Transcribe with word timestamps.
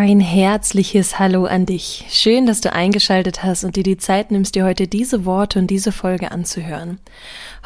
Ein 0.00 0.20
herzliches 0.20 1.18
Hallo 1.18 1.46
an 1.46 1.66
dich. 1.66 2.06
Schön, 2.08 2.46
dass 2.46 2.60
du 2.60 2.72
eingeschaltet 2.72 3.42
hast 3.42 3.64
und 3.64 3.74
dir 3.74 3.82
die 3.82 3.96
Zeit 3.96 4.30
nimmst, 4.30 4.54
dir 4.54 4.64
heute 4.64 4.86
diese 4.86 5.24
Worte 5.24 5.58
und 5.58 5.66
diese 5.66 5.90
Folge 5.90 6.30
anzuhören. 6.30 7.00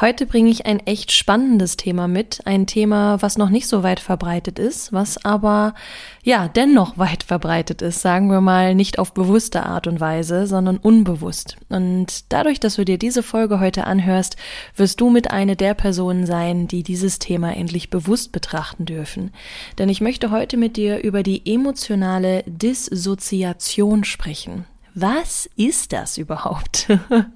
Heute 0.01 0.25
bringe 0.25 0.49
ich 0.49 0.65
ein 0.65 0.79
echt 0.79 1.11
spannendes 1.11 1.77
Thema 1.77 2.07
mit, 2.07 2.41
ein 2.45 2.65
Thema, 2.65 3.21
was 3.21 3.37
noch 3.37 3.51
nicht 3.51 3.67
so 3.67 3.83
weit 3.83 3.99
verbreitet 3.99 4.57
ist, 4.57 4.91
was 4.91 5.23
aber 5.23 5.75
ja 6.23 6.47
dennoch 6.47 6.97
weit 6.97 7.21
verbreitet 7.21 7.83
ist, 7.83 8.01
sagen 8.01 8.31
wir 8.31 8.41
mal 8.41 8.73
nicht 8.73 8.97
auf 8.97 9.13
bewusste 9.13 9.63
Art 9.63 9.85
und 9.85 9.99
Weise, 9.99 10.47
sondern 10.47 10.77
unbewusst. 10.77 11.57
Und 11.69 12.33
dadurch, 12.33 12.59
dass 12.59 12.77
du 12.77 12.83
dir 12.83 12.97
diese 12.97 13.21
Folge 13.21 13.59
heute 13.59 13.85
anhörst, 13.85 14.37
wirst 14.75 14.99
du 14.99 15.11
mit 15.11 15.29
einer 15.29 15.55
der 15.55 15.75
Personen 15.75 16.25
sein, 16.25 16.67
die 16.67 16.81
dieses 16.81 17.19
Thema 17.19 17.55
endlich 17.55 17.91
bewusst 17.91 18.31
betrachten 18.31 18.85
dürfen. 18.85 19.29
Denn 19.77 19.87
ich 19.87 20.01
möchte 20.01 20.31
heute 20.31 20.57
mit 20.57 20.77
dir 20.77 21.03
über 21.03 21.21
die 21.21 21.43
emotionale 21.45 22.22
Dissoziation 22.47 24.03
sprechen. 24.03 24.65
Was 24.95 25.49
ist 25.55 25.91
das 25.91 26.19
überhaupt? 26.19 26.87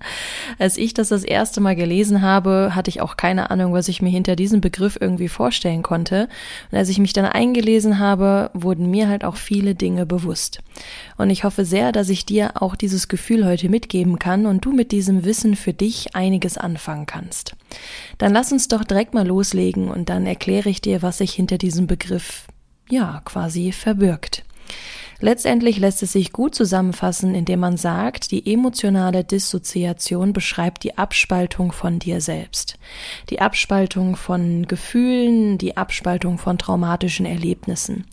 Als 0.59 0.77
ich 0.77 0.93
das 0.93 1.09
das 1.09 1.23
erste 1.23 1.59
Mal 1.59 1.75
gelesen 1.75 2.21
habe, 2.21 2.73
hatte 2.75 2.89
ich 2.89 3.01
auch 3.01 3.17
keine 3.17 3.49
Ahnung, 3.49 3.73
was 3.73 3.87
ich 3.87 3.99
mir 3.99 4.11
hinter 4.11 4.35
diesem 4.35 4.61
Begriff 4.61 4.95
irgendwie 5.01 5.27
vorstellen 5.27 5.81
konnte. 5.81 6.29
Und 6.71 6.77
als 6.77 6.89
ich 6.89 6.99
mich 6.99 7.13
dann 7.13 7.25
eingelesen 7.25 7.97
habe, 7.97 8.51
wurden 8.53 8.91
mir 8.91 9.09
halt 9.09 9.23
auch 9.23 9.37
viele 9.37 9.73
Dinge 9.73 10.05
bewusst. 10.05 10.59
Und 11.17 11.31
ich 11.31 11.45
hoffe 11.45 11.65
sehr, 11.65 11.91
dass 11.91 12.09
ich 12.09 12.27
dir 12.27 12.61
auch 12.61 12.75
dieses 12.75 13.07
Gefühl 13.07 13.43
heute 13.43 13.69
mitgeben 13.69 14.19
kann 14.19 14.45
und 14.45 14.63
du 14.63 14.71
mit 14.71 14.91
diesem 14.91 15.25
Wissen 15.25 15.55
für 15.55 15.73
dich 15.73 16.15
einiges 16.15 16.59
anfangen 16.59 17.07
kannst. 17.07 17.55
Dann 18.19 18.33
lass 18.33 18.51
uns 18.51 18.67
doch 18.67 18.83
direkt 18.83 19.15
mal 19.15 19.25
loslegen 19.25 19.89
und 19.89 20.09
dann 20.09 20.27
erkläre 20.27 20.69
ich 20.69 20.79
dir, 20.79 21.01
was 21.01 21.17
sich 21.17 21.33
hinter 21.33 21.57
diesem 21.57 21.87
Begriff 21.87 22.45
ja 22.87 23.23
quasi 23.25 23.71
verbirgt. 23.71 24.43
Letztendlich 25.19 25.79
lässt 25.79 26.03
es 26.03 26.11
sich 26.11 26.31
gut 26.31 26.53
zusammenfassen, 26.53 27.33
indem 27.33 27.61
man 27.61 27.77
sagt, 27.77 28.29
die 28.29 28.53
emotionale 28.53 29.23
Dissoziation 29.23 30.31
beschreibt 30.31 30.83
die 30.83 30.99
Abspaltung 30.99 31.71
von 31.71 31.97
dir 31.97 32.21
selbst. 32.21 32.77
Die 33.31 33.41
Abspaltung 33.41 34.15
von 34.15 34.67
Gefühlen, 34.67 35.57
die 35.57 35.75
Abspaltung 35.75 36.37
von 36.37 36.59
traumatischen 36.59 37.25
Erlebnissen. 37.25 38.05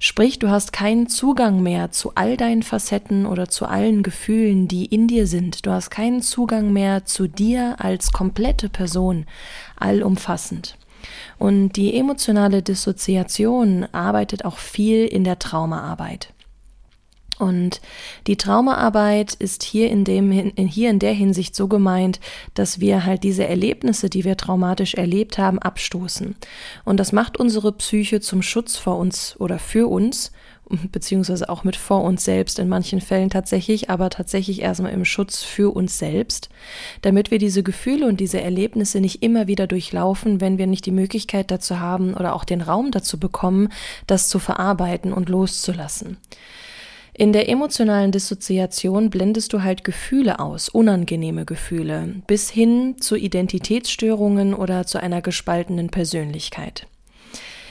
Sprich, 0.00 0.40
du 0.40 0.48
hast 0.50 0.72
keinen 0.72 1.08
Zugang 1.08 1.62
mehr 1.62 1.92
zu 1.92 2.12
all 2.16 2.36
deinen 2.36 2.64
Facetten 2.64 3.24
oder 3.24 3.48
zu 3.48 3.66
allen 3.66 4.02
Gefühlen, 4.02 4.66
die 4.66 4.86
in 4.86 5.06
dir 5.06 5.28
sind. 5.28 5.64
Du 5.64 5.70
hast 5.70 5.90
keinen 5.90 6.22
Zugang 6.22 6.72
mehr 6.72 7.04
zu 7.04 7.28
dir 7.28 7.76
als 7.78 8.10
komplette 8.10 8.68
Person, 8.68 9.26
allumfassend. 9.76 10.76
Und 11.38 11.72
die 11.72 11.94
emotionale 11.94 12.62
Dissoziation 12.62 13.86
arbeitet 13.92 14.44
auch 14.44 14.58
viel 14.58 15.06
in 15.06 15.24
der 15.24 15.38
Traumaarbeit. 15.38 16.32
Und 17.38 17.80
die 18.26 18.36
Traumaarbeit 18.36 19.34
ist 19.34 19.62
hier 19.62 19.90
in 19.90 20.04
dem, 20.04 20.32
hier 20.32 20.90
in 20.90 20.98
der 20.98 21.12
Hinsicht 21.12 21.54
so 21.54 21.68
gemeint, 21.68 22.18
dass 22.54 22.80
wir 22.80 23.04
halt 23.04 23.22
diese 23.22 23.46
Erlebnisse, 23.46 24.10
die 24.10 24.24
wir 24.24 24.36
traumatisch 24.36 24.94
erlebt 24.94 25.38
haben, 25.38 25.60
abstoßen. 25.60 26.34
Und 26.84 26.98
das 26.98 27.12
macht 27.12 27.38
unsere 27.38 27.72
Psyche 27.72 28.20
zum 28.20 28.42
Schutz 28.42 28.76
vor 28.76 28.98
uns 28.98 29.36
oder 29.38 29.58
für 29.58 29.86
uns, 29.88 30.32
beziehungsweise 30.92 31.48
auch 31.48 31.64
mit 31.64 31.76
vor 31.76 32.02
uns 32.02 32.24
selbst 32.24 32.58
in 32.58 32.68
manchen 32.68 33.00
Fällen 33.00 33.30
tatsächlich, 33.30 33.90
aber 33.90 34.10
tatsächlich 34.10 34.62
erstmal 34.62 34.92
im 34.92 35.04
Schutz 35.04 35.42
für 35.42 35.74
uns 35.74 35.98
selbst, 35.98 36.48
damit 37.02 37.30
wir 37.30 37.38
diese 37.38 37.62
Gefühle 37.62 38.06
und 38.06 38.20
diese 38.20 38.40
Erlebnisse 38.40 39.00
nicht 39.00 39.22
immer 39.22 39.46
wieder 39.46 39.66
durchlaufen, 39.66 40.40
wenn 40.40 40.58
wir 40.58 40.66
nicht 40.66 40.86
die 40.86 40.92
Möglichkeit 40.92 41.50
dazu 41.50 41.80
haben 41.80 42.14
oder 42.14 42.34
auch 42.34 42.44
den 42.44 42.60
Raum 42.60 42.90
dazu 42.90 43.18
bekommen, 43.18 43.68
das 44.06 44.28
zu 44.28 44.38
verarbeiten 44.38 45.12
und 45.12 45.28
loszulassen. 45.28 46.18
In 47.14 47.32
der 47.32 47.48
emotionalen 47.48 48.12
Dissoziation 48.12 49.10
blendest 49.10 49.52
du 49.52 49.64
halt 49.64 49.82
Gefühle 49.82 50.38
aus, 50.38 50.68
unangenehme 50.68 51.44
Gefühle, 51.44 52.14
bis 52.28 52.48
hin 52.48 52.94
zu 53.00 53.16
Identitätsstörungen 53.16 54.54
oder 54.54 54.86
zu 54.86 55.02
einer 55.02 55.20
gespaltenen 55.20 55.88
Persönlichkeit. 55.88 56.86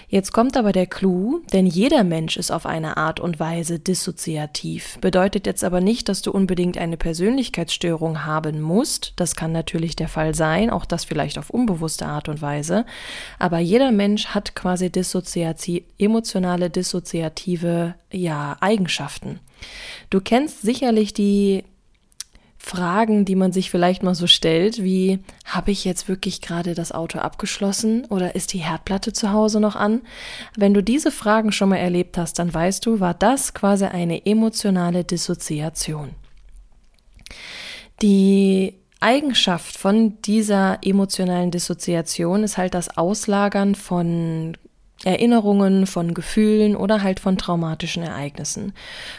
Jetzt 0.10 0.32
kommt 0.32 0.56
aber 0.56 0.72
der 0.72 0.88
Clou, 0.88 1.42
denn 1.52 1.66
jeder 1.66 2.06
Mensch 2.06 2.38
ist 2.38 2.50
auf 2.50 2.66
eine 2.66 2.96
Art 2.96 3.20
und 3.20 3.42
Weise 3.42 3.78
dissoziativ. 3.78 4.98
Bedeutet 5.02 5.46
jetzt 5.46 5.66
aber 5.66 5.82
nicht, 5.82 6.08
dass 6.08 6.22
du 6.22 6.32
unbedingt 6.32 6.78
eine 6.78 6.96
Persönlichkeitsstörung 6.96 8.24
haben 8.24 8.62
musst. 8.62 9.12
Das 9.18 9.36
kann 9.36 9.52
natürlich 9.52 9.98
der 9.98 10.08
Fall 10.08 10.34
sein, 10.34 10.70
auch 10.70 10.86
das 10.86 11.04
vielleicht 11.04 11.38
auf 11.38 11.50
unbewusste 11.50 12.06
Art 12.06 12.30
und 12.30 12.42
Weise. 12.42 12.86
Aber 13.38 13.60
jeder 13.60 13.92
Mensch 13.92 14.28
hat 14.28 14.56
quasi 14.56 14.90
dissoziativ, 14.90 15.84
emotionale 16.00 16.70
dissoziative 16.70 17.96
ja, 18.10 18.56
Eigenschaften. 18.62 19.42
Du 20.10 20.22
kennst 20.22 20.62
sicherlich 20.62 21.14
die 21.14 21.66
Fragen, 22.68 23.24
die 23.24 23.36
man 23.36 23.54
sich 23.54 23.72
vielleicht 23.72 24.04
mal 24.04 24.14
so 24.14 24.28
stellt, 24.28 24.84
wie 24.84 25.20
habe 25.46 25.72
ich 25.72 25.86
jetzt 25.86 26.10
wirklich 26.10 26.42
gerade 26.42 26.74
das 26.74 26.92
Auto 26.92 27.20
abgeschlossen 27.20 28.06
oder 28.06 28.36
ist 28.36 28.52
die 28.52 28.60
Herdplatte 28.60 29.14
zu 29.14 29.32
Hause 29.32 29.60
noch 29.62 29.78
an? 29.78 30.02
Wenn 30.58 30.74
du 30.74 30.84
diese 30.84 31.12
Fragen 31.12 31.52
schon 31.54 31.70
mal 31.70 31.78
erlebt 31.78 32.18
hast, 32.18 32.40
dann 32.40 32.54
weißt 32.54 32.86
du, 32.86 33.00
war 33.00 33.14
das 33.14 33.54
quasi 33.54 33.86
eine 33.86 34.26
emotionale 34.26 35.06
Dissoziation. 35.06 36.10
Die 38.02 38.76
Eigenschaft 39.00 39.78
von 39.78 40.22
dieser 40.24 40.80
emotionalen 40.84 41.52
Dissoziation 41.52 42.44
ist 42.44 42.58
halt 42.58 42.74
das 42.74 42.98
Auslagern 42.98 43.76
von 43.76 44.58
Erinnerungen, 45.08 45.88
von 45.88 46.14
Gefühlen 46.14 46.76
oder 46.76 47.02
halt 47.02 47.22
von 47.22 47.38
traumatischen 47.38 48.04
Ereignissen. 48.04 48.74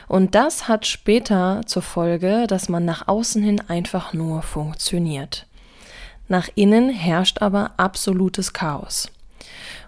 Und 0.06 0.34
das 0.34 0.68
hat 0.68 0.86
später 0.86 1.62
zur 1.64 1.80
Folge, 1.80 2.46
dass 2.46 2.68
man 2.68 2.84
nach 2.84 3.08
außen 3.08 3.42
hin 3.42 3.62
einfach 3.68 4.12
nur 4.12 4.42
funktioniert. 4.42 5.46
Nach 6.28 6.50
innen 6.54 6.90
herrscht 6.90 7.40
aber 7.40 7.72
absolutes 7.78 8.52
Chaos. 8.52 9.10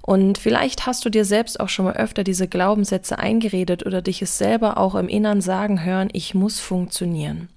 Und 0.00 0.38
vielleicht 0.38 0.86
hast 0.86 1.04
du 1.04 1.10
dir 1.10 1.26
selbst 1.26 1.60
auch 1.60 1.68
schon 1.68 1.84
mal 1.84 1.96
öfter 1.96 2.24
diese 2.24 2.48
Glaubenssätze 2.48 3.18
eingeredet 3.18 3.84
oder 3.84 4.00
dich 4.00 4.22
es 4.22 4.38
selber 4.38 4.78
auch 4.78 4.94
im 4.94 5.08
Innern 5.08 5.42
sagen 5.42 5.84
hören, 5.84 6.08
ich 6.14 6.34
muss 6.34 6.60
funktionieren. 6.60 7.50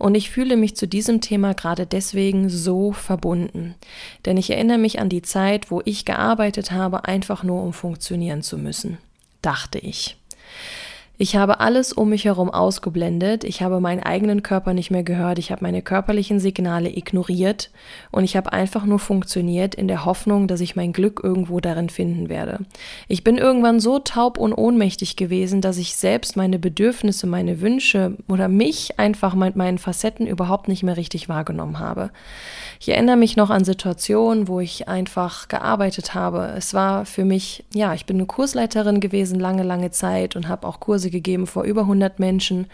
Und 0.00 0.14
ich 0.14 0.30
fühle 0.30 0.56
mich 0.56 0.76
zu 0.76 0.88
diesem 0.88 1.20
Thema 1.20 1.52
gerade 1.52 1.84
deswegen 1.84 2.48
so 2.48 2.92
verbunden. 2.92 3.74
Denn 4.24 4.38
ich 4.38 4.48
erinnere 4.48 4.78
mich 4.78 4.98
an 4.98 5.10
die 5.10 5.20
Zeit, 5.20 5.70
wo 5.70 5.82
ich 5.84 6.06
gearbeitet 6.06 6.70
habe, 6.70 7.04
einfach 7.04 7.42
nur 7.42 7.62
um 7.62 7.74
funktionieren 7.74 8.40
zu 8.42 8.56
müssen. 8.56 8.96
Dachte 9.42 9.78
ich. 9.78 10.16
Ich 11.22 11.36
habe 11.36 11.60
alles 11.60 11.92
um 11.92 12.08
mich 12.08 12.24
herum 12.24 12.48
ausgeblendet, 12.48 13.44
ich 13.44 13.60
habe 13.60 13.78
meinen 13.78 14.02
eigenen 14.02 14.42
Körper 14.42 14.72
nicht 14.72 14.90
mehr 14.90 15.02
gehört, 15.02 15.38
ich 15.38 15.52
habe 15.52 15.62
meine 15.62 15.82
körperlichen 15.82 16.40
Signale 16.40 16.88
ignoriert 16.88 17.70
und 18.10 18.24
ich 18.24 18.38
habe 18.38 18.54
einfach 18.54 18.86
nur 18.86 18.98
funktioniert 18.98 19.74
in 19.74 19.86
der 19.86 20.06
Hoffnung, 20.06 20.48
dass 20.48 20.62
ich 20.62 20.76
mein 20.76 20.94
Glück 20.94 21.20
irgendwo 21.22 21.60
darin 21.60 21.90
finden 21.90 22.30
werde. 22.30 22.60
Ich 23.06 23.22
bin 23.22 23.36
irgendwann 23.36 23.80
so 23.80 23.98
taub 23.98 24.38
und 24.38 24.54
ohnmächtig 24.54 25.16
gewesen, 25.16 25.60
dass 25.60 25.76
ich 25.76 25.94
selbst 25.94 26.38
meine 26.38 26.58
Bedürfnisse, 26.58 27.26
meine 27.26 27.60
Wünsche 27.60 28.16
oder 28.26 28.48
mich 28.48 28.98
einfach 28.98 29.34
mit 29.34 29.56
meinen 29.56 29.76
Facetten 29.76 30.26
überhaupt 30.26 30.68
nicht 30.68 30.84
mehr 30.84 30.96
richtig 30.96 31.28
wahrgenommen 31.28 31.80
habe. 31.80 32.12
Ich 32.80 32.88
erinnere 32.88 33.18
mich 33.18 33.36
noch 33.36 33.50
an 33.50 33.66
Situationen, 33.66 34.48
wo 34.48 34.60
ich 34.60 34.88
einfach 34.88 35.48
gearbeitet 35.48 36.14
habe. 36.14 36.54
Es 36.56 36.72
war 36.72 37.04
für 37.04 37.26
mich, 37.26 37.62
ja, 37.74 37.92
ich 37.92 38.06
bin 38.06 38.16
eine 38.16 38.24
Kursleiterin 38.24 39.00
gewesen 39.00 39.38
lange, 39.38 39.64
lange 39.64 39.90
Zeit 39.90 40.34
und 40.34 40.48
habe 40.48 40.66
auch 40.66 40.80
Kurse 40.80 41.09
Kurse 41.10 41.20
gegeben 41.20 41.46
vor 41.46 41.64
über 41.64 41.82
100 41.82 42.18
Menschen 42.18 42.66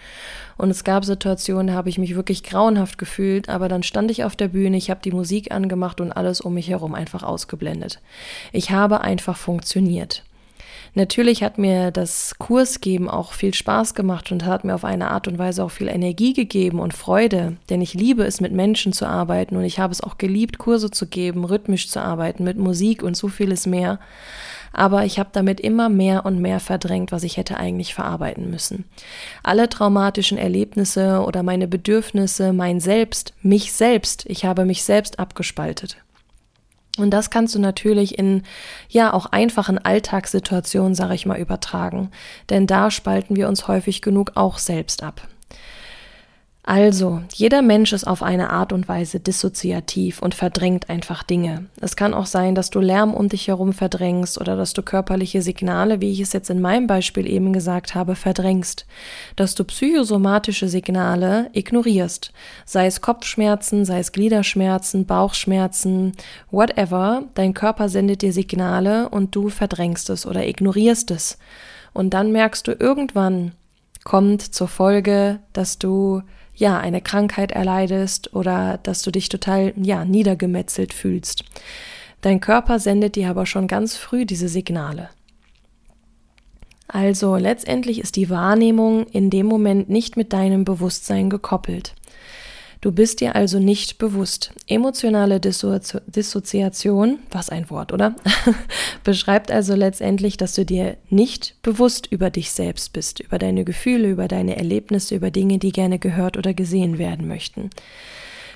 und 0.56 0.70
es 0.70 0.84
gab 0.84 1.04
Situationen, 1.04 1.68
da 1.68 1.72
habe 1.74 1.88
ich 1.88 1.98
mich 1.98 2.14
wirklich 2.14 2.42
grauenhaft 2.42 2.98
gefühlt, 2.98 3.48
aber 3.48 3.68
dann 3.68 3.82
stand 3.82 4.10
ich 4.10 4.24
auf 4.24 4.36
der 4.36 4.48
Bühne, 4.48 4.76
ich 4.76 4.90
habe 4.90 5.00
die 5.02 5.10
Musik 5.10 5.52
angemacht 5.52 6.00
und 6.00 6.12
alles 6.12 6.40
um 6.40 6.54
mich 6.54 6.68
herum 6.68 6.94
einfach 6.94 7.22
ausgeblendet. 7.22 8.00
Ich 8.52 8.70
habe 8.70 9.00
einfach 9.00 9.36
funktioniert. 9.36 10.22
Natürlich 10.94 11.42
hat 11.42 11.58
mir 11.58 11.90
das 11.90 12.36
Kursgeben 12.38 13.10
auch 13.10 13.32
viel 13.32 13.52
Spaß 13.52 13.94
gemacht 13.94 14.32
und 14.32 14.46
hat 14.46 14.64
mir 14.64 14.74
auf 14.74 14.84
eine 14.84 15.10
Art 15.10 15.28
und 15.28 15.38
Weise 15.38 15.62
auch 15.62 15.70
viel 15.70 15.88
Energie 15.88 16.32
gegeben 16.32 16.78
und 16.78 16.94
Freude, 16.94 17.56
denn 17.68 17.82
ich 17.82 17.92
liebe 17.92 18.24
es, 18.24 18.40
mit 18.40 18.52
Menschen 18.52 18.94
zu 18.94 19.06
arbeiten 19.06 19.56
und 19.56 19.64
ich 19.64 19.78
habe 19.78 19.92
es 19.92 20.00
auch 20.00 20.16
geliebt, 20.16 20.56
Kurse 20.56 20.90
zu 20.90 21.06
geben, 21.06 21.44
rhythmisch 21.44 21.90
zu 21.90 22.00
arbeiten, 22.00 22.44
mit 22.44 22.56
Musik 22.56 23.02
und 23.02 23.14
so 23.14 23.28
vieles 23.28 23.66
mehr. 23.66 23.98
Aber 24.76 25.06
ich 25.06 25.19
habe 25.19 25.31
damit 25.32 25.58
immer 25.58 25.88
mehr 25.88 26.26
und 26.26 26.38
mehr 26.38 26.61
verdrängt, 26.61 27.11
was 27.11 27.23
ich 27.23 27.38
hätte 27.38 27.56
eigentlich 27.56 27.94
verarbeiten 27.94 28.50
müssen. 28.50 28.84
Alle 29.43 29.70
traumatischen 29.70 30.37
Erlebnisse 30.37 31.25
oder 31.26 31.43
meine 31.43 31.67
Bedürfnisse, 31.67 32.52
mein 32.52 32.78
Selbst, 32.78 33.32
mich 33.40 33.73
selbst, 33.73 34.26
ich 34.26 34.44
habe 34.44 34.67
mich 34.67 34.84
selbst 34.84 35.19
abgespaltet. 35.19 35.96
Und 36.99 37.11
das 37.11 37.31
kannst 37.31 37.55
du 37.55 37.58
natürlich 37.58 38.19
in 38.19 38.43
ja 38.90 39.14
auch 39.14 39.25
einfachen 39.25 39.78
Alltagssituationen, 39.78 40.94
sage 40.94 41.14
ich 41.14 41.25
mal, 41.25 41.38
übertragen, 41.40 42.11
denn 42.50 42.67
da 42.67 42.90
spalten 42.90 43.34
wir 43.34 43.49
uns 43.49 43.69
häufig 43.69 44.02
genug 44.02 44.32
auch 44.34 44.58
selbst 44.58 45.02
ab. 45.02 45.26
Also, 46.68 47.22
jeder 47.32 47.62
Mensch 47.62 47.92
ist 47.92 48.08
auf 48.08 48.24
eine 48.24 48.50
Art 48.50 48.72
und 48.72 48.88
Weise 48.88 49.20
dissoziativ 49.20 50.20
und 50.20 50.34
verdrängt 50.34 50.90
einfach 50.90 51.22
Dinge. 51.22 51.66
Es 51.80 51.94
kann 51.94 52.12
auch 52.12 52.26
sein, 52.26 52.56
dass 52.56 52.70
du 52.70 52.80
Lärm 52.80 53.14
um 53.14 53.28
dich 53.28 53.46
herum 53.46 53.72
verdrängst 53.72 54.40
oder 54.40 54.56
dass 54.56 54.72
du 54.72 54.82
körperliche 54.82 55.42
Signale, 55.42 56.00
wie 56.00 56.10
ich 56.10 56.18
es 56.18 56.32
jetzt 56.32 56.50
in 56.50 56.60
meinem 56.60 56.88
Beispiel 56.88 57.30
eben 57.30 57.52
gesagt 57.52 57.94
habe, 57.94 58.16
verdrängst. 58.16 58.84
Dass 59.36 59.54
du 59.54 59.62
psychosomatische 59.62 60.66
Signale 60.66 61.50
ignorierst. 61.52 62.32
Sei 62.64 62.86
es 62.86 63.00
Kopfschmerzen, 63.00 63.84
sei 63.84 64.00
es 64.00 64.10
Gliederschmerzen, 64.10 65.06
Bauchschmerzen, 65.06 66.14
whatever. 66.50 67.22
Dein 67.34 67.54
Körper 67.54 67.88
sendet 67.88 68.22
dir 68.22 68.32
Signale 68.32 69.08
und 69.08 69.36
du 69.36 69.50
verdrängst 69.50 70.10
es 70.10 70.26
oder 70.26 70.44
ignorierst 70.44 71.12
es. 71.12 71.38
Und 71.92 72.10
dann 72.10 72.32
merkst 72.32 72.66
du 72.66 72.72
irgendwann, 72.72 73.52
kommt 74.02 74.42
zur 74.42 74.66
Folge, 74.66 75.38
dass 75.52 75.78
du 75.78 76.22
ja, 76.56 76.79
eine 76.79 77.00
Krankheit 77.00 77.53
erleidest 77.53 78.35
oder 78.35 78.81
dass 78.82 79.03
du 79.03 79.11
dich 79.11 79.29
total, 79.29 79.73
ja, 79.76 80.05
niedergemetzelt 80.05 80.93
fühlst. 80.93 81.44
Dein 82.23 82.41
Körper 82.41 82.79
sendet 82.79 83.14
dir 83.14 83.31
aber 83.31 83.47
schon 83.47 83.69
ganz 83.69 83.97
früh 83.97 84.26
diese 84.26 84.49
Signale. 84.49 85.11
Also 86.88 87.37
letztendlich 87.37 88.00
ist 88.00 88.17
die 88.17 88.31
Wahrnehmung 88.31 89.06
in 89.08 89.29
dem 89.29 89.47
Moment 89.47 89.91
nicht 89.91 90.17
mit 90.17 90.32
deinem 90.32 90.64
Bewusstsein 90.64 91.31
gekoppelt. 91.31 91.94
Du 92.86 92.92
bist 92.92 93.20
dir 93.20 93.34
also 93.34 93.58
nicht 93.58 93.98
bewusst. 93.98 94.52
Emotionale 94.68 95.40
Dissozi 95.40 95.98
Dissoziation, 96.06 97.18
was 97.32 97.50
ein 97.50 97.68
Wort, 97.68 97.92
oder? 97.92 98.14
Beschreibt 99.02 99.50
also 99.50 99.74
letztendlich, 99.74 100.36
dass 100.36 100.54
du 100.54 100.64
dir 100.64 100.96
nicht 101.10 101.60
bewusst 101.62 102.06
über 102.06 102.30
dich 102.30 102.52
selbst 102.52 102.92
bist, 102.92 103.18
über 103.18 103.40
deine 103.40 103.64
Gefühle, 103.64 104.08
über 104.08 104.28
deine 104.28 104.56
Erlebnisse, 104.56 105.16
über 105.16 105.32
Dinge, 105.32 105.58
die 105.58 105.72
gerne 105.72 105.98
gehört 105.98 106.36
oder 106.36 106.54
gesehen 106.54 106.96
werden 106.96 107.26
möchten. 107.26 107.70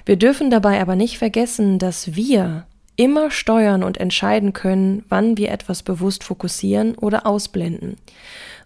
Wir 0.07 0.15
dürfen 0.15 0.49
dabei 0.49 0.81
aber 0.81 0.95
nicht 0.95 1.19
vergessen, 1.19 1.81
dass 1.81 2.15
wir 2.15 2.67
immer 2.95 3.33
steuern 3.33 3.83
und 3.83 3.99
entscheiden 3.99 4.53
können, 4.53 5.05
wann 5.09 5.39
wir 5.39 5.51
etwas 5.51 5.83
bewusst 5.83 6.23
fokussieren 6.23 6.95
oder 6.95 7.27
ausblenden. 7.27 7.97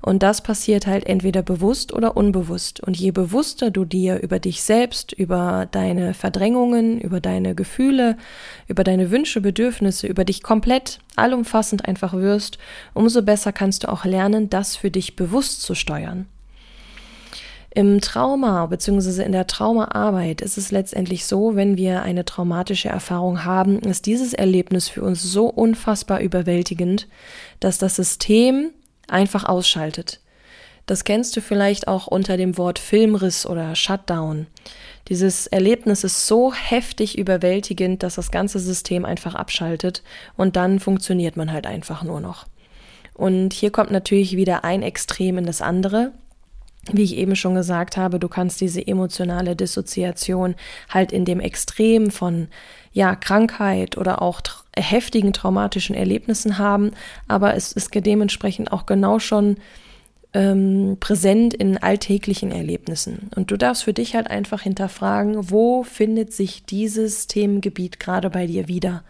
Und 0.05 0.23
das 0.23 0.43
passiert 0.43 0.87
halt 0.87 1.07
entweder 1.07 1.41
bewusst 1.41 1.91
oder 1.95 2.15
unbewusst. 2.15 2.79
Und 2.81 2.95
je 2.95 3.11
bewusster 3.11 3.71
du 3.71 3.87
dir 3.87 4.23
über 4.23 4.39
dich 4.39 4.63
selbst, 4.63 5.15
über 5.15 5.67
deine 5.71 6.13
Verdrängungen, 6.13 7.01
über 7.01 7.21
deine 7.21 7.55
Gefühle, 7.55 8.19
über 8.69 8.85
deine 8.85 9.11
Wünsche, 9.11 9.41
Bedürfnisse, 9.41 10.07
über 10.07 10.27
dich 10.27 10.43
komplett 10.43 10.99
allumfassend 11.17 11.89
einfach 11.89 12.13
wirst, 12.13 12.59
umso 12.93 13.23
besser 13.23 13.51
kannst 13.51 13.85
du 13.85 13.89
auch 13.91 14.05
lernen, 14.05 14.51
das 14.51 14.77
für 14.77 14.91
dich 14.91 15.17
bewusst 15.17 15.63
zu 15.63 15.75
steuern. 15.75 16.27
Im 17.71 18.03
Trauma 18.03 18.67
bzw. 18.67 19.23
in 19.23 19.33
der 19.33 19.47
Traumaarbeit 19.47 20.43
ist 20.43 20.59
es 20.59 20.71
letztendlich 20.71 21.25
so, 21.25 21.57
wenn 21.57 21.79
wir 21.79 22.03
eine 22.03 22.27
traumatische 22.27 22.91
Erfahrung 22.91 23.47
haben, 23.47 23.79
ist 23.79 24.05
dieses 24.05 24.35
Erlebnis 24.35 24.87
für 24.91 25.03
uns 25.03 25.23
so 25.23 25.47
unfassbar 25.47 26.21
überwältigend, 26.21 27.09
dass 27.59 27.79
das 27.79 27.97
System 27.97 28.71
einfach 29.09 29.45
ausschaltet. 29.45 30.21
Das 30.87 31.05
kennst 31.05 31.35
du 31.37 31.41
vielleicht 31.41 31.89
auch 31.89 32.07
unter 32.07 32.37
dem 32.37 32.59
Wort 32.59 32.79
Filmriss 32.79 33.47
oder 33.47 33.75
Shutdown. 33.75 34.47
Dieses 35.09 35.47
Erlebnis 35.47 36.05
ist 36.05 36.27
so 36.27 36.53
heftig 36.53 37.17
überwältigend, 37.19 38.03
dass 38.03 38.17
das 38.17 38.31
ganze 38.31 38.59
System 38.59 39.05
einfach 39.05 39.35
abschaltet 39.35 40.03
und 40.37 40.57
dann 40.57 40.81
funktioniert 40.81 41.37
man 41.37 41.53
halt 41.53 41.67
einfach 41.67 42.03
nur 42.03 42.21
noch. 42.21 42.47
Und 43.15 43.53
hier 43.53 43.71
kommt 43.71 43.93
natürlich 43.93 44.37
wieder 44.37 44.65
ein 44.65 44.83
Extrem 44.83 45.39
in 45.39 45.47
das 45.47 45.63
andere. 45.63 46.13
Wie 46.93 47.03
ich 47.03 47.17
eben 47.17 47.35
schon 47.37 47.55
gesagt 47.55 47.97
habe, 47.97 48.19
du 48.19 48.29
kannst 48.29 48.61
diese 48.61 48.87
emotionale 48.87 49.57
Dissoziation 49.57 50.55
halt 50.89 51.13
in 51.13 51.25
dem 51.25 51.41
Extrem 51.41 52.11
von 52.11 52.49
ja, 52.93 53.17
Krankheit 53.17 53.97
oder 53.97 54.23
auch 54.23 54.41
tra 54.41 54.65
heftigen 54.77 55.33
traumatischen 55.33 55.95
Erlebnissen 55.95 56.59
haben, 56.59 56.91
aber 57.29 57.55
es 57.55 57.71
ist 57.71 57.95
dementsprechend 57.95 58.73
auch 58.73 58.87
genau 58.87 59.21
schon 59.21 59.57
ähm, 60.35 60.97
präsent 60.99 61.55
in 61.55 61.79
alltäglichen 61.79 62.51
Erlebnissen. 62.51 63.31
Und 63.37 63.51
du 63.51 63.57
darfst 63.57 63.85
für 63.85 63.93
dich 63.93 64.17
halt 64.17 64.29
einfach 64.29 64.63
hinterfragen, 64.63 65.51
wo 65.51 65.85
findet 65.85 66.33
sich 66.33 66.65
dieses 66.65 67.29
Themengebiet 67.29 68.01
gerade 68.01 68.31
bei 68.31 68.47
dir 68.49 68.67
wieder? 68.67 69.05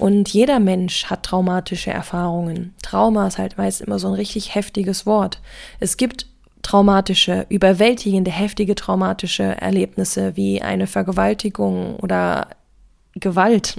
Und 0.00 0.30
jeder 0.30 0.58
Mensch 0.58 1.06
hat 1.06 1.24
traumatische 1.24 1.90
Erfahrungen. 1.90 2.74
Trauma 2.82 3.26
ist 3.26 3.38
halt 3.38 3.58
meist 3.58 3.82
immer 3.82 3.98
so 3.98 4.08
ein 4.08 4.14
richtig 4.14 4.54
heftiges 4.54 5.04
Wort. 5.04 5.40
Es 5.78 5.98
gibt 5.98 6.26
traumatische, 6.66 7.46
überwältigende, 7.48 8.32
heftige 8.32 8.74
traumatische 8.74 9.44
Erlebnisse 9.44 10.34
wie 10.34 10.62
eine 10.62 10.88
Vergewaltigung 10.88 11.94
oder 12.00 12.48
Gewalt. 13.18 13.76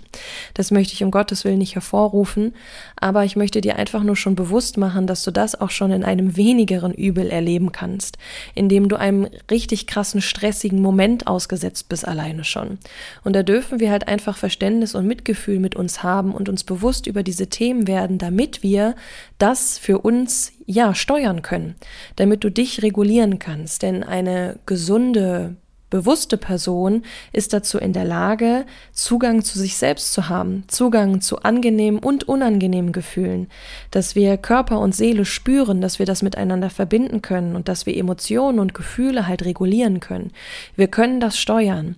Das 0.53 0.71
möchte 0.71 0.93
ich 0.93 1.03
um 1.03 1.11
Gottes 1.11 1.45
Willen 1.45 1.59
nicht 1.59 1.75
hervorrufen, 1.75 2.53
aber 2.95 3.23
ich 3.23 3.35
möchte 3.35 3.61
dir 3.61 3.75
einfach 3.75 4.03
nur 4.03 4.15
schon 4.15 4.35
bewusst 4.35 4.77
machen, 4.77 5.07
dass 5.07 5.23
du 5.23 5.31
das 5.31 5.59
auch 5.59 5.69
schon 5.69 5.91
in 5.91 6.03
einem 6.03 6.35
wenigeren 6.35 6.93
Übel 6.93 7.29
erleben 7.29 7.71
kannst, 7.71 8.17
indem 8.55 8.89
du 8.89 8.95
einem 8.95 9.27
richtig 9.51 9.87
krassen, 9.87 10.21
stressigen 10.21 10.81
Moment 10.81 11.27
ausgesetzt 11.27 11.87
bist 11.89 12.07
alleine 12.07 12.43
schon. 12.43 12.79
Und 13.23 13.35
da 13.35 13.43
dürfen 13.43 13.79
wir 13.79 13.91
halt 13.91 14.07
einfach 14.07 14.37
Verständnis 14.37 14.95
und 14.95 15.05
Mitgefühl 15.05 15.59
mit 15.59 15.75
uns 15.75 16.01
haben 16.03 16.33
und 16.33 16.49
uns 16.49 16.63
bewusst 16.63 17.05
über 17.05 17.23
diese 17.23 17.47
Themen 17.47 17.87
werden, 17.87 18.17
damit 18.17 18.63
wir 18.63 18.95
das 19.37 19.77
für 19.77 19.99
uns 19.99 20.51
ja 20.65 20.95
steuern 20.95 21.41
können, 21.41 21.75
damit 22.15 22.43
du 22.43 22.51
dich 22.51 22.81
regulieren 22.81 23.39
kannst, 23.39 23.83
denn 23.83 24.03
eine 24.03 24.59
gesunde 24.65 25.55
bewusste 25.89 26.37
Person 26.37 27.03
ist 27.31 27.53
dazu 27.53 27.77
in 27.77 27.93
der 27.93 28.05
Lage, 28.05 28.65
Zugang 28.91 29.43
zu 29.43 29.57
sich 29.57 29.77
selbst 29.77 30.13
zu 30.13 30.29
haben, 30.29 30.63
Zugang 30.67 31.21
zu 31.21 31.39
angenehmen 31.43 31.99
und 31.99 32.27
unangenehmen 32.27 32.91
Gefühlen, 32.91 33.47
dass 33.91 34.15
wir 34.15 34.37
Körper 34.37 34.79
und 34.79 34.95
Seele 34.95 35.25
spüren, 35.25 35.81
dass 35.81 35.99
wir 35.99 36.05
das 36.05 36.21
miteinander 36.21 36.69
verbinden 36.69 37.21
können 37.21 37.55
und 37.55 37.67
dass 37.67 37.85
wir 37.85 37.95
Emotionen 37.95 38.59
und 38.59 38.73
Gefühle 38.73 39.27
halt 39.27 39.45
regulieren 39.45 39.99
können. 39.99 40.31
Wir 40.75 40.87
können 40.87 41.19
das 41.19 41.37
steuern. 41.37 41.95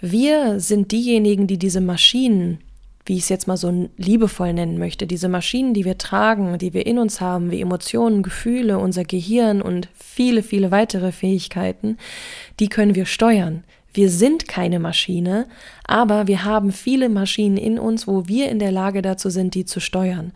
Wir 0.00 0.60
sind 0.60 0.92
diejenigen, 0.92 1.46
die 1.46 1.58
diese 1.58 1.80
Maschinen 1.80 2.58
wie 3.08 3.16
ich 3.16 3.22
es 3.22 3.28
jetzt 3.30 3.48
mal 3.48 3.56
so 3.56 3.88
liebevoll 3.96 4.52
nennen 4.52 4.78
möchte, 4.78 5.06
diese 5.06 5.30
Maschinen, 5.30 5.72
die 5.72 5.86
wir 5.86 5.96
tragen, 5.96 6.58
die 6.58 6.74
wir 6.74 6.86
in 6.86 6.98
uns 6.98 7.22
haben, 7.22 7.50
wie 7.50 7.62
Emotionen, 7.62 8.22
Gefühle, 8.22 8.78
unser 8.78 9.04
Gehirn 9.04 9.62
und 9.62 9.88
viele, 9.94 10.42
viele 10.42 10.70
weitere 10.70 11.10
Fähigkeiten, 11.10 11.96
die 12.60 12.68
können 12.68 12.94
wir 12.94 13.06
steuern. 13.06 13.64
Wir 13.94 14.10
sind 14.10 14.46
keine 14.46 14.78
Maschine, 14.78 15.46
aber 15.86 16.26
wir 16.26 16.44
haben 16.44 16.70
viele 16.70 17.08
Maschinen 17.08 17.56
in 17.56 17.78
uns, 17.78 18.06
wo 18.06 18.28
wir 18.28 18.50
in 18.50 18.58
der 18.58 18.72
Lage 18.72 19.00
dazu 19.00 19.30
sind, 19.30 19.54
die 19.54 19.64
zu 19.64 19.80
steuern. 19.80 20.32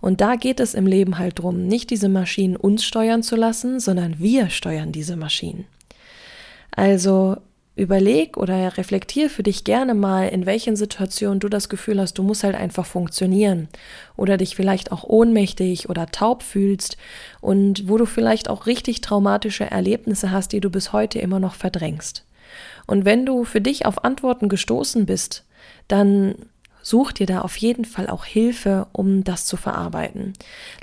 Und 0.00 0.20
da 0.20 0.34
geht 0.34 0.58
es 0.58 0.74
im 0.74 0.86
Leben 0.86 1.18
halt 1.18 1.38
drum, 1.38 1.68
nicht 1.68 1.90
diese 1.90 2.08
Maschinen 2.08 2.56
uns 2.56 2.84
steuern 2.84 3.22
zu 3.22 3.36
lassen, 3.36 3.78
sondern 3.78 4.18
wir 4.18 4.50
steuern 4.50 4.90
diese 4.90 5.16
Maschinen. 5.16 5.66
Also 6.72 7.36
überleg 7.76 8.38
oder 8.38 8.78
reflektier 8.78 9.28
für 9.28 9.42
dich 9.42 9.62
gerne 9.62 9.94
mal, 9.94 10.28
in 10.28 10.46
welchen 10.46 10.76
Situationen 10.76 11.40
du 11.40 11.50
das 11.50 11.68
Gefühl 11.68 12.00
hast, 12.00 12.14
du 12.14 12.22
musst 12.22 12.42
halt 12.42 12.56
einfach 12.56 12.86
funktionieren 12.86 13.68
oder 14.16 14.38
dich 14.38 14.56
vielleicht 14.56 14.90
auch 14.92 15.04
ohnmächtig 15.04 15.90
oder 15.90 16.06
taub 16.06 16.42
fühlst 16.42 16.96
und 17.42 17.86
wo 17.86 17.98
du 17.98 18.06
vielleicht 18.06 18.48
auch 18.48 18.66
richtig 18.66 19.02
traumatische 19.02 19.70
Erlebnisse 19.70 20.30
hast, 20.30 20.52
die 20.52 20.60
du 20.60 20.70
bis 20.70 20.94
heute 20.94 21.18
immer 21.18 21.38
noch 21.38 21.54
verdrängst. 21.54 22.24
Und 22.86 23.04
wenn 23.04 23.26
du 23.26 23.44
für 23.44 23.60
dich 23.60 23.84
auf 23.84 24.04
Antworten 24.04 24.48
gestoßen 24.48 25.04
bist, 25.04 25.44
dann 25.86 26.34
such 26.86 27.10
dir 27.10 27.26
da 27.26 27.40
auf 27.40 27.56
jeden 27.56 27.84
Fall 27.84 28.06
auch 28.06 28.24
Hilfe, 28.24 28.86
um 28.92 29.24
das 29.24 29.44
zu 29.44 29.56
verarbeiten. 29.56 30.34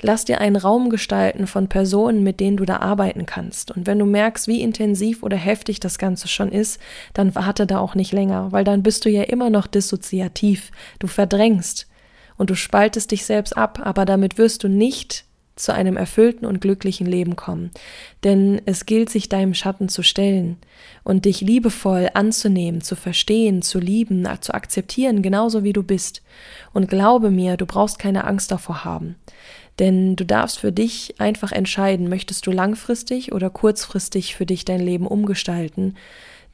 Lass 0.02 0.26
dir 0.26 0.38
einen 0.38 0.56
Raum 0.56 0.90
gestalten 0.90 1.46
von 1.46 1.68
Personen, 1.68 2.22
mit 2.22 2.40
denen 2.40 2.58
du 2.58 2.66
da 2.66 2.80
arbeiten 2.80 3.24
kannst. 3.24 3.70
Und 3.70 3.86
wenn 3.86 3.98
du 3.98 4.04
merkst, 4.04 4.46
wie 4.46 4.60
intensiv 4.60 5.22
oder 5.22 5.38
heftig 5.38 5.80
das 5.80 5.96
Ganze 5.96 6.28
schon 6.28 6.52
ist, 6.52 6.78
dann 7.14 7.34
warte 7.34 7.66
da 7.66 7.78
auch 7.78 7.94
nicht 7.94 8.12
länger, 8.12 8.52
weil 8.52 8.64
dann 8.64 8.82
bist 8.82 9.06
du 9.06 9.08
ja 9.08 9.22
immer 9.22 9.48
noch 9.48 9.66
dissoziativ. 9.66 10.72
Du 10.98 11.06
verdrängst 11.06 11.86
und 12.36 12.50
du 12.50 12.54
spaltest 12.54 13.10
dich 13.10 13.24
selbst 13.24 13.56
ab, 13.56 13.80
aber 13.82 14.04
damit 14.04 14.36
wirst 14.36 14.62
du 14.62 14.68
nicht 14.68 15.24
zu 15.56 15.72
einem 15.72 15.96
erfüllten 15.96 16.46
und 16.46 16.60
glücklichen 16.60 17.06
Leben 17.06 17.36
kommen. 17.36 17.70
Denn 18.24 18.60
es 18.66 18.86
gilt, 18.86 19.10
sich 19.10 19.28
deinem 19.28 19.54
Schatten 19.54 19.88
zu 19.88 20.02
stellen 20.02 20.56
und 21.04 21.24
dich 21.24 21.40
liebevoll 21.40 22.10
anzunehmen, 22.14 22.80
zu 22.80 22.96
verstehen, 22.96 23.62
zu 23.62 23.78
lieben, 23.78 24.26
zu 24.40 24.52
akzeptieren, 24.52 25.22
genauso 25.22 25.62
wie 25.62 25.72
du 25.72 25.82
bist. 25.82 26.22
Und 26.72 26.88
glaube 26.88 27.30
mir, 27.30 27.56
du 27.56 27.66
brauchst 27.66 27.98
keine 27.98 28.24
Angst 28.24 28.50
davor 28.50 28.84
haben. 28.84 29.16
Denn 29.78 30.16
du 30.16 30.24
darfst 30.24 30.58
für 30.58 30.72
dich 30.72 31.14
einfach 31.18 31.52
entscheiden, 31.52 32.08
möchtest 32.08 32.46
du 32.46 32.52
langfristig 32.52 33.32
oder 33.32 33.50
kurzfristig 33.50 34.36
für 34.36 34.46
dich 34.46 34.64
dein 34.64 34.80
Leben 34.80 35.06
umgestalten. 35.06 35.96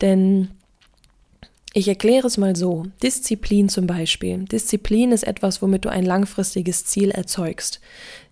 Denn 0.00 0.49
ich 1.73 1.87
erkläre 1.87 2.27
es 2.27 2.37
mal 2.37 2.57
so. 2.57 2.87
Disziplin 3.03 3.69
zum 3.69 3.87
Beispiel. 3.87 4.39
Disziplin 4.45 5.12
ist 5.12 5.23
etwas, 5.23 5.62
womit 5.62 5.85
du 5.85 5.89
ein 5.89 6.05
langfristiges 6.05 6.85
Ziel 6.85 7.11
erzeugst. 7.11 7.81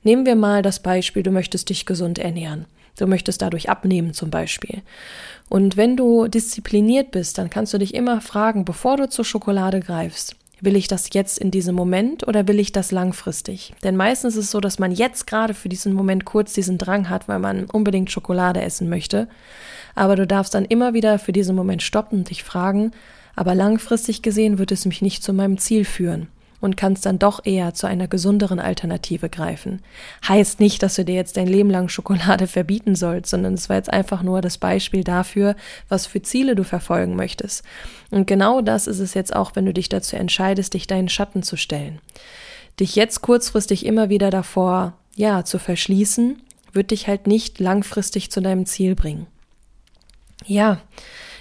Nehmen 0.02 0.26
wir 0.26 0.34
mal 0.34 0.62
das 0.62 0.80
Beispiel, 0.80 1.22
du 1.22 1.30
möchtest 1.30 1.68
dich 1.70 1.86
gesund 1.86 2.18
ernähren. 2.18 2.66
Du 2.98 3.06
möchtest 3.06 3.40
dadurch 3.42 3.70
abnehmen 3.70 4.12
zum 4.12 4.30
Beispiel. 4.30 4.82
Und 5.48 5.76
wenn 5.76 5.96
du 5.96 6.26
diszipliniert 6.26 7.12
bist, 7.12 7.38
dann 7.38 7.48
kannst 7.48 7.72
du 7.72 7.78
dich 7.78 7.94
immer 7.94 8.20
fragen, 8.20 8.64
bevor 8.64 8.96
du 8.96 9.08
zur 9.08 9.24
Schokolade 9.24 9.78
greifst, 9.78 10.34
will 10.60 10.74
ich 10.74 10.88
das 10.88 11.10
jetzt 11.12 11.38
in 11.38 11.52
diesem 11.52 11.76
Moment 11.76 12.26
oder 12.26 12.48
will 12.48 12.58
ich 12.58 12.72
das 12.72 12.90
langfristig? 12.90 13.72
Denn 13.84 13.94
meistens 13.94 14.34
ist 14.34 14.46
es 14.46 14.50
so, 14.50 14.58
dass 14.58 14.80
man 14.80 14.90
jetzt 14.90 15.28
gerade 15.28 15.54
für 15.54 15.68
diesen 15.68 15.92
Moment 15.92 16.24
kurz 16.24 16.54
diesen 16.54 16.76
Drang 16.76 17.08
hat, 17.08 17.28
weil 17.28 17.38
man 17.38 17.66
unbedingt 17.66 18.10
Schokolade 18.10 18.60
essen 18.60 18.88
möchte. 18.88 19.28
Aber 19.94 20.16
du 20.16 20.26
darfst 20.26 20.54
dann 20.54 20.64
immer 20.64 20.92
wieder 20.92 21.20
für 21.20 21.32
diesen 21.32 21.54
Moment 21.54 21.84
stoppen 21.84 22.18
und 22.18 22.30
dich 22.30 22.42
fragen, 22.42 22.90
aber 23.38 23.54
langfristig 23.54 24.22
gesehen 24.22 24.58
wird 24.58 24.72
es 24.72 24.84
mich 24.84 25.00
nicht 25.00 25.22
zu 25.22 25.32
meinem 25.32 25.58
Ziel 25.58 25.84
führen 25.84 26.26
und 26.60 26.76
kannst 26.76 27.06
dann 27.06 27.20
doch 27.20 27.46
eher 27.46 27.72
zu 27.72 27.86
einer 27.86 28.08
gesünderen 28.08 28.58
Alternative 28.58 29.28
greifen. 29.28 29.80
Heißt 30.26 30.58
nicht, 30.58 30.82
dass 30.82 30.96
du 30.96 31.04
dir 31.04 31.14
jetzt 31.14 31.36
dein 31.36 31.46
Leben 31.46 31.70
lang 31.70 31.88
Schokolade 31.88 32.46
verbieten 32.48 32.96
sollst, 32.96 33.30
sondern 33.30 33.54
es 33.54 33.68
war 33.68 33.76
jetzt 33.76 33.92
einfach 33.92 34.24
nur 34.24 34.40
das 34.40 34.58
Beispiel 34.58 35.04
dafür, 35.04 35.54
was 35.88 36.04
für 36.04 36.20
Ziele 36.20 36.56
du 36.56 36.64
verfolgen 36.64 37.14
möchtest. 37.14 37.62
Und 38.10 38.26
genau 38.26 38.60
das 38.60 38.88
ist 38.88 38.98
es 38.98 39.14
jetzt 39.14 39.36
auch, 39.36 39.54
wenn 39.54 39.66
du 39.66 39.72
dich 39.72 39.88
dazu 39.88 40.16
entscheidest, 40.16 40.74
dich 40.74 40.88
deinen 40.88 41.08
Schatten 41.08 41.44
zu 41.44 41.56
stellen. 41.56 42.00
Dich 42.80 42.96
jetzt 42.96 43.22
kurzfristig 43.22 43.86
immer 43.86 44.08
wieder 44.08 44.30
davor, 44.30 44.94
ja, 45.14 45.44
zu 45.44 45.60
verschließen, 45.60 46.42
wird 46.72 46.90
dich 46.90 47.06
halt 47.06 47.28
nicht 47.28 47.60
langfristig 47.60 48.32
zu 48.32 48.42
deinem 48.42 48.66
Ziel 48.66 48.96
bringen. 48.96 49.28
Ja, 50.44 50.80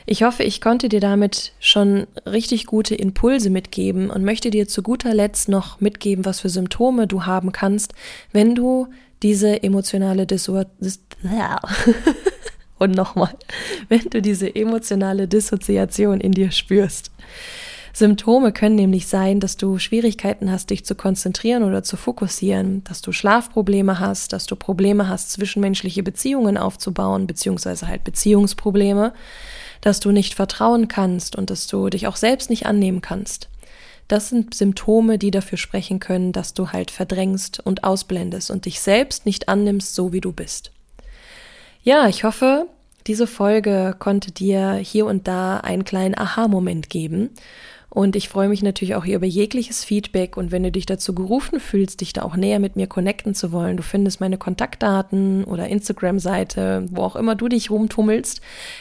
ich 0.10 0.24
hoffe, 0.24 0.44
ich 0.44 0.62
konnte 0.62 0.88
dir 0.88 1.02
damit 1.02 1.52
schon 1.60 2.08
richtig 2.26 2.66
gute 2.66 2.96
Impulse 2.96 3.50
mitgeben 3.50 4.10
und 4.10 4.24
möchte 4.24 4.50
dir 4.50 4.66
zu 4.68 4.82
guter 4.82 5.14
Letzt 5.14 5.50
noch 5.50 5.82
mitgeben, 5.82 6.24
was 6.24 6.40
für 6.40 6.50
Symptome 6.50 7.08
du 7.08 7.26
haben 7.26 7.52
kannst, 7.52 7.94
wenn 8.32 8.56
du 8.56 8.88
diese 9.22 9.64
emotionale 9.64 10.26
Dissoziation 10.26 11.02
und 12.80 12.96
nochmal, 12.96 13.36
wenn 13.90 14.10
du 14.10 14.22
diese 14.22 14.56
emotionale 14.56 15.28
Dissoziation 15.28 16.22
in 16.22 16.32
dir 16.32 16.52
spürst. 16.52 17.12
Symptome 17.92 18.54
können 18.54 18.76
nämlich 18.76 19.08
sein, 19.08 19.42
dass 19.42 19.58
du 19.58 19.78
Schwierigkeiten 19.78 20.52
hast, 20.52 20.70
dich 20.70 20.86
zu 20.86 20.96
konzentrieren 20.96 21.64
oder 21.64 21.84
zu 21.84 21.98
fokussieren, 21.98 22.84
dass 22.86 23.02
du 23.02 23.12
Schlafprobleme 23.12 24.00
hast, 24.00 24.32
dass 24.32 24.46
du 24.46 24.56
Probleme 24.56 25.10
hast, 25.10 25.32
zwischenmenschliche 25.32 26.04
Beziehungen 26.04 26.58
aufzubauen, 26.58 27.28
beziehungsweise 27.28 27.88
halt 27.88 28.04
Beziehungsprobleme, 28.04 29.14
dass 29.82 30.00
du 30.00 30.12
nicht 30.12 30.34
vertrauen 30.34 30.88
kannst 30.88 31.36
und 31.36 31.50
dass 31.50 31.68
du 31.68 31.90
dich 31.90 32.08
auch 32.08 32.16
selbst 32.16 32.50
nicht 32.50 32.66
annehmen 32.66 33.02
kannst. 33.02 33.50
Das 34.08 34.30
sind 34.30 34.54
Symptome, 34.54 35.18
die 35.18 35.32
dafür 35.32 35.58
sprechen 35.58 36.00
können, 36.00 36.32
dass 36.32 36.54
du 36.54 36.70
halt 36.72 36.92
verdrängst 36.92 37.60
und 37.60 37.84
ausblendest 37.84 38.52
und 38.52 38.66
dich 38.66 38.80
selbst 38.80 39.26
nicht 39.26 39.50
annimmst, 39.50 39.96
so 39.96 40.14
wie 40.14 40.22
du 40.22 40.32
bist. 40.32 40.72
Ja, 41.84 42.08
ich 42.08 42.24
hoffe, 42.24 42.68
diese 43.06 43.28
Folge 43.28 43.96
konnte 43.98 44.32
dir 44.32 44.74
hier 44.74 45.06
und 45.06 45.28
da 45.28 45.58
einen 45.58 45.86
kleinen 45.86 46.18
Aha-Moment 46.18 46.90
geben 46.90 47.32
und 47.98 48.16
ich 48.16 48.30
freue 48.30 48.48
mich 48.48 48.62
natürlich 48.62 48.94
auch 48.94 49.06
hier 49.06 49.16
über 49.16 49.26
jegliches 49.26 49.84
Feedback 49.84 50.38
und 50.38 50.52
wenn 50.52 50.62
du 50.62 50.72
dich 50.72 50.86
dazu 50.86 51.16
gerufen 51.16 51.60
fühlst, 51.60 52.00
dich 52.02 52.14
da 52.14 52.22
auch 52.22 52.36
näher 52.36 52.60
mit 52.60 52.76
mir 52.76 52.86
connecten 52.86 53.34
zu 53.34 53.52
wollen, 53.52 53.76
du 53.76 53.82
findest 53.82 54.22
meine 54.22 54.38
Kontaktdaten 54.38 55.44
oder 55.46 55.68
Instagram-Seite, 55.68 56.86
wo 56.92 57.02
auch 57.02 57.16
immer 57.16 57.34
du 57.34 57.48
dich 57.48 57.72
rumtummelst, 57.72 58.40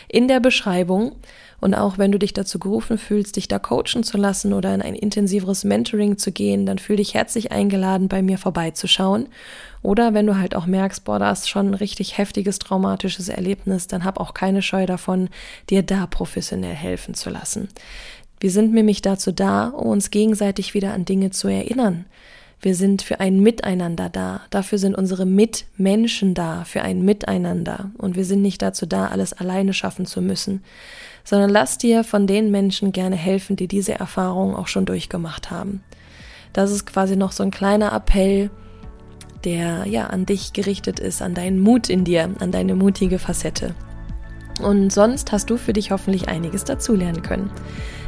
in 0.09 0.29
der 0.29 0.41
Beschreibung. 0.41 1.13
Und 1.59 1.73
auch 1.73 1.97
wenn 1.97 2.13
du 2.13 2.19
dich 2.19 2.35
dazu 2.35 2.59
gerufen 2.59 2.99
fühlst, 2.99 3.37
dich 3.37 3.49
da 3.49 3.59
coachen 3.59 4.03
zu 4.03 4.19
lassen 4.19 4.53
oder 4.53 4.75
in 4.75 4.83
ein 4.83 4.95
intensiveres 4.95 5.65
Mentoring 5.65 6.19
zu 6.19 6.31
gehen, 6.31 6.67
dann 6.67 6.79
fühl 6.79 6.97
dich 6.97 7.15
herzlich 7.15 7.51
eingeladen, 7.51 8.09
bei 8.09 8.21
mir 8.21 8.37
vorbeizuschauen. 8.37 9.29
Oder 9.83 10.13
wenn 10.13 10.27
du 10.27 10.37
halt 10.37 10.55
auch 10.55 10.67
merkst, 10.67 11.05
boah, 11.05 11.19
da 11.19 11.31
ist 11.31 11.49
schon 11.49 11.69
ein 11.69 11.75
richtig 11.75 12.19
heftiges 12.19 12.59
traumatisches 12.59 13.31
Erlebnis, 13.31 13.87
dann 13.87 14.05
hab 14.05 14.21
auch 14.21 14.35
keine 14.35 14.61
Scheu 14.61 14.85
davon, 14.85 15.31
dir 15.71 15.83
da 15.83 16.07
professionell 16.07 16.75
helfen 16.75 17.15
zu 17.15 17.31
lassen. 17.31 17.69
Wir 18.41 18.51
sind 18.51 18.75
nämlich 18.75 19.03
dazu 19.03 19.33
da, 19.33 19.69
um 19.69 19.89
uns 19.89 20.11
gegenseitig 20.11 20.75
wieder 20.75 20.93
an 20.93 21.05
Dinge 21.05 21.31
zu 21.31 21.49
erinnern. 21.49 22.05
Wir 22.61 22.75
sind 22.75 23.03
für 23.03 23.21
ein 23.21 23.41
Miteinander 23.41 24.09
da. 24.09 24.41
Dafür 24.51 24.79
sind 24.79 24.97
unsere 24.97 25.27
Mitmenschen 25.27 26.35
da, 26.35 26.65
für 26.65 26.83
ein 26.83 27.03
Miteinander. 27.05 27.91
Und 27.99 28.17
wir 28.17 28.25
sind 28.25 28.43
nicht 28.43 28.63
dazu 28.63 28.87
da, 28.87 29.09
alles 29.09 29.33
alleine 29.33 29.75
schaffen 29.75 30.07
zu 30.07 30.23
müssen, 30.23 30.63
sondern 31.23 31.51
lass 31.51 31.79
dir 31.79 32.03
von 32.03 32.27
den 32.27 32.51
Menschen 32.51 32.93
gerne 32.93 33.17
helfen, 33.17 33.57
die 33.57 33.69
diese 33.69 33.95
Erfahrung 33.95 34.57
auch 34.57 34.69
schon 34.69 34.87
durchgemacht 34.87 35.51
haben. 35.51 35.83
Das 36.53 36.71
ist 36.71 36.87
quasi 36.87 37.17
noch 37.17 37.33
so 37.33 37.43
ein 37.43 37.51
kleiner 37.51 37.93
Appell, 37.93 38.51
der 39.45 39.87
ja 39.87 40.07
an 40.07 40.25
dich 40.25 40.55
gerichtet 40.55 40.99
ist, 40.99 41.21
an 41.21 41.35
deinen 41.35 41.61
Mut 41.61 41.91
in 41.91 42.05
dir, 42.05 42.31
an 42.41 42.51
deine 42.53 42.75
mutige 42.75 43.19
Facette. 43.19 43.75
Und 44.63 44.93
sonst 44.93 45.33
hast 45.33 45.51
du 45.51 45.57
für 45.57 45.73
dich 45.73 45.91
hoffentlich 45.91 46.29
einiges 46.29 46.65
dazulernen 46.65 47.23
können. 47.23 47.51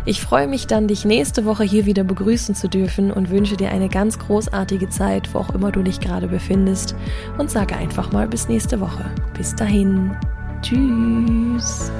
Ich 0.04 0.22
freue 0.22 0.48
mich 0.48 0.66
dann, 0.66 0.88
dich 0.88 1.04
nächste 1.04 1.44
Woche 1.44 1.64
hier 1.64 1.84
wieder 1.84 2.04
begrüßen 2.04 2.54
zu 2.54 2.68
dürfen 2.68 3.10
und 3.12 3.30
wünsche 3.30 3.56
dir 3.56 3.70
eine 3.70 3.88
ganz 3.88 4.18
großartige 4.18 4.88
Zeit, 4.88 5.34
wo 5.34 5.38
auch 5.38 5.54
immer 5.54 5.70
du 5.70 5.82
dich 5.82 6.00
gerade 6.00 6.28
befindest. 6.28 6.94
Und 7.36 7.50
sage 7.50 7.76
einfach 7.76 8.12
mal 8.12 8.26
bis 8.26 8.48
nächste 8.48 8.80
Woche. 8.80 9.04
Bis 9.36 9.54
dahin. 9.54 10.16
Tschüss. 10.62 11.92